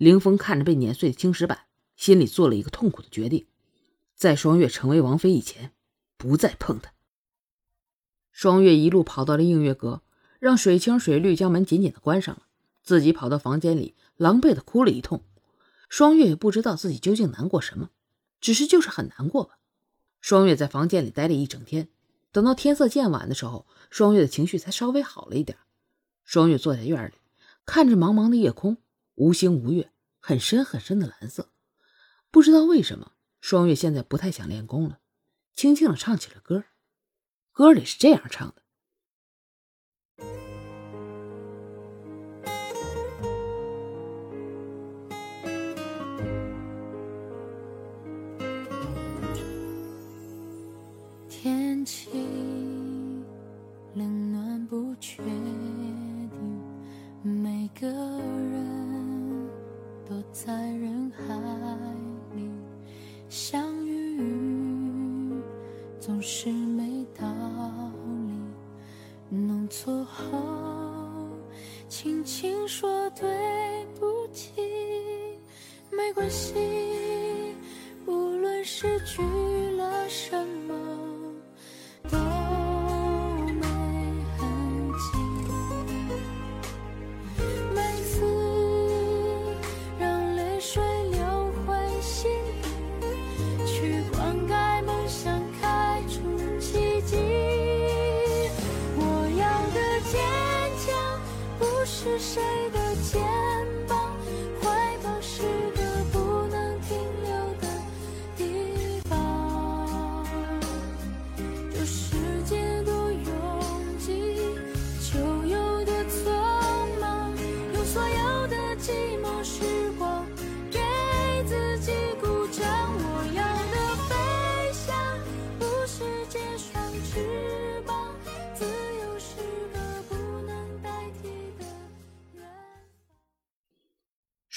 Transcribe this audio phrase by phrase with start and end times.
[0.00, 3.46] 凌风看着被碾碎的青石板，心里做了一个痛苦的决定：
[4.14, 5.72] 在双月成为王妃以前，
[6.16, 6.94] 不再碰她。
[8.32, 10.00] 双月一路跑到了映月阁，
[10.38, 12.44] 让水清水绿将门紧紧的关上了，
[12.82, 15.22] 自己跑到房间里，狼狈的哭了一通。
[15.90, 17.90] 双月也不知道自己究竟难过什么，
[18.40, 19.58] 只是就是很难过吧。
[20.22, 21.90] 双月在房间里待了一整天，
[22.32, 25.58] 等到天色渐晚的时候，双月的情绪才稍微好了一点。
[26.24, 27.12] 双月坐在院里，
[27.66, 28.78] 看着茫茫的夜空，
[29.20, 31.52] 无星无月，很深很深的蓝色。
[32.30, 35.00] 不知道为什么，双月现在不太想练功了，
[35.54, 36.64] 轻轻的唱起了歌。
[37.52, 38.59] 歌里是这样唱的。
[60.32, 61.34] 在人海
[62.34, 62.48] 里
[63.28, 65.42] 相遇，
[65.98, 67.26] 总是没道
[68.26, 69.36] 理。
[69.36, 70.38] 弄错后，
[71.88, 73.28] 轻轻说对
[73.98, 74.52] 不起，
[75.90, 76.54] 没关系，
[78.06, 79.20] 无论失去
[79.76, 80.89] 了什么。
[101.92, 102.40] 是谁
[102.72, 103.20] 的肩
[103.88, 103.99] 膀，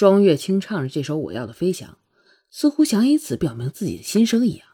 [0.00, 1.90] 双月轻唱着这首《我要的飞翔》，
[2.48, 4.66] 似乎想以此表明自己的心声一样。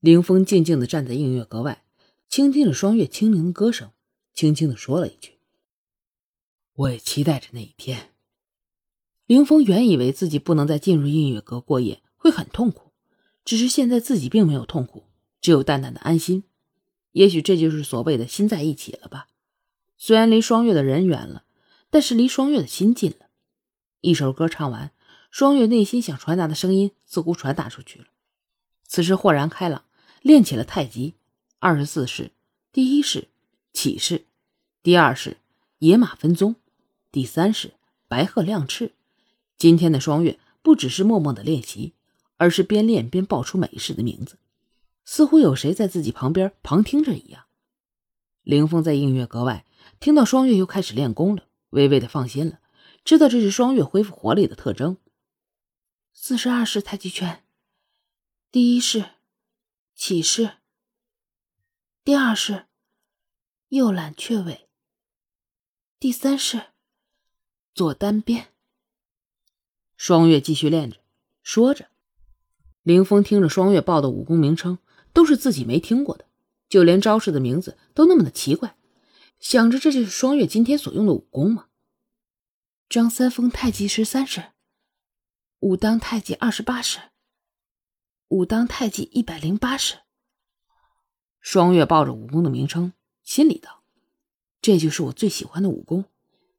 [0.00, 1.82] 凌风静静地站在映月阁外，
[2.28, 3.90] 倾听着双月清灵的歌声，
[4.34, 5.38] 轻轻地说了一句
[6.76, 8.10] ：“我也期待着那一天。”
[9.24, 12.92] 凌风原以为自己不能再进入映月阁过夜会很痛苦，
[13.46, 15.04] 只是现在自己并没有痛苦，
[15.40, 16.44] 只有淡淡的安心。
[17.12, 19.28] 也许这就是所谓的心在一起了吧。
[19.96, 21.44] 虽然离双月的人远了，
[21.88, 23.19] 但是离双月的心近了。
[24.00, 24.92] 一首歌唱完，
[25.30, 28.06] 双月内心想传达的声音似乎传达出去了。
[28.86, 29.84] 此时豁然开朗，
[30.22, 31.14] 练起了太极。
[31.58, 32.32] 二十四式，
[32.72, 33.28] 第一式
[33.74, 34.24] 起式，
[34.82, 35.36] 第二式
[35.78, 36.54] 野马分鬃，
[37.12, 37.74] 第三式
[38.08, 38.92] 白鹤亮翅。
[39.58, 41.92] 今天的双月不只是默默的练习，
[42.38, 44.38] 而是边练边报出每一式的名字，
[45.04, 47.44] 似乎有谁在自己旁边旁听着一样。
[48.42, 49.66] 凌风在映月阁外
[50.00, 52.58] 听到双月又开始练功了，微微的放心了。
[53.04, 54.98] 知道这是双月恢复活力的特征。
[56.12, 57.44] 四十二式太极拳，
[58.50, 59.10] 第一式
[59.94, 60.58] 起势，
[62.04, 62.66] 第二式
[63.68, 64.68] 右揽雀尾，
[65.98, 66.66] 第三式
[67.74, 68.48] 左单边。
[69.96, 70.98] 双月继续练着，
[71.42, 71.88] 说着。
[72.82, 74.78] 凌风听着双月报的武功名称，
[75.12, 76.26] 都是自己没听过的，
[76.68, 78.76] 就连招式的名字都那么的奇怪，
[79.38, 81.68] 想着这就是双月今天所用的武功吗？
[82.90, 84.46] 张三丰太极十三式，
[85.60, 86.98] 武当太极二十八式，
[88.26, 90.00] 武当太极一百零八式。
[91.38, 92.92] 双月抱着武功的名称，
[93.22, 93.84] 心里道
[94.60, 96.06] ：“这就是我最喜欢的武功，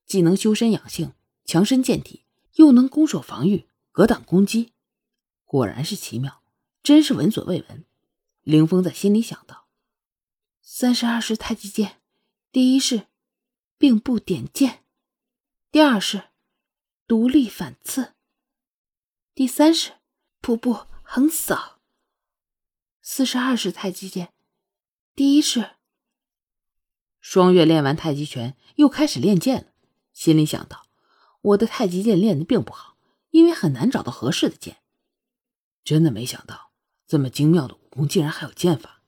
[0.05, 1.11] 既能修身养性、
[1.43, 4.71] 强身健体，又能攻守防御、格挡攻击。
[5.43, 6.41] 果然是奇妙，
[6.81, 7.83] 真是闻所未闻。”
[8.43, 9.67] 凌峰在心里想到
[10.63, 11.99] ：“三十二式太极剑，
[12.53, 13.07] 第一式
[13.77, 14.77] 并步点剑。”
[15.71, 16.23] 第二式，
[17.07, 18.15] 独立反刺；
[19.33, 19.93] 第三式，
[20.41, 21.79] 瀑布横扫。
[23.01, 24.33] 四十二式太极剑，
[25.15, 25.77] 第一式。
[27.21, 29.71] 双月练完太极拳，又开始练剑了，
[30.11, 30.87] 心里想到：
[31.39, 32.97] 我的太极剑练的并不好，
[33.29, 34.81] 因为很难找到合适的剑。
[35.85, 36.73] 真的没想到，
[37.07, 39.01] 这么精妙的武功竟然还有剑法。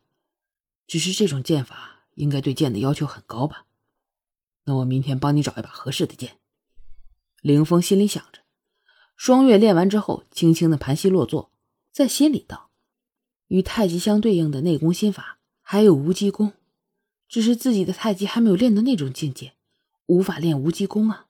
[0.87, 3.65] 只是这种剑法应该对剑的要求很高吧？
[4.63, 6.39] 那我明天帮你找一把合适的剑。
[7.43, 8.39] 凌风心里想着，
[9.17, 11.51] 双月练完之后，轻轻的盘膝落座，
[11.91, 12.69] 在心里道
[13.47, 16.53] ：“与太极相对应的内功心法还有无极功，
[17.27, 19.55] 只是自己的太极还没有练到那种境界，
[20.05, 21.27] 无法练无极功啊。”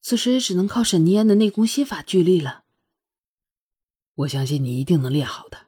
[0.00, 2.64] 此时也只能靠沈尼安的内功心法聚力了。
[4.14, 5.66] 我相信你一定能练好的。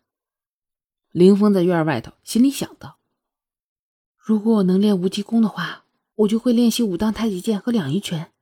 [1.11, 2.99] 凌风在院外头心里想到：
[4.17, 8.33] 如果我能练无极功的话，我就会练习武当太极剑和两仪拳。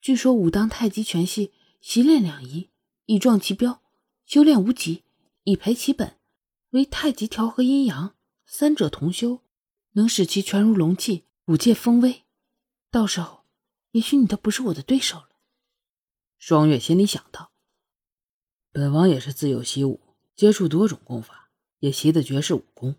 [0.00, 2.70] 据说武当太极拳系习练两仪，
[3.04, 3.82] 以壮其标；
[4.24, 5.04] 修炼无极，
[5.44, 6.16] 以培其本。
[6.70, 8.14] 为太极调和阴阳，
[8.46, 9.40] 三者同修，
[9.92, 12.24] 能使其拳如龙气，五界风威。
[12.90, 13.44] 到时候，
[13.90, 15.28] 也许你都不是我的对手了。
[16.38, 17.52] 双月心里想到：
[18.72, 20.00] 本王也是自幼习武，
[20.34, 21.50] 接触多种功法，
[21.80, 22.94] 也习得绝世武功。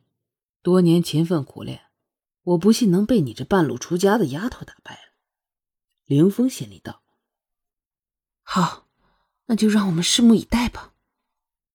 [0.62, 1.82] 多年勤奋苦练，
[2.44, 5.11] 我不信能被你这半路出家的丫头打败了。
[6.12, 7.02] 凌风心里道
[8.44, 8.86] ：“好，
[9.46, 10.94] 那就让我们拭目以待吧。”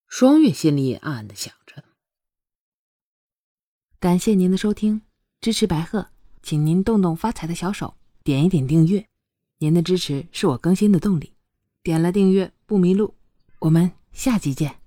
[0.07, 1.83] 双月心里也暗暗的想着。
[3.99, 5.01] 感谢您的收听，
[5.41, 6.09] 支持白鹤，
[6.43, 9.09] 请您动动发财的小手，点一点订阅。
[9.57, 11.33] 您的支持是我更新的动力，
[11.81, 13.15] 点了订阅不迷路。
[13.57, 14.86] 我们下集见。